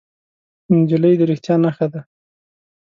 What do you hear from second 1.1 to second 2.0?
د رښتیا نښه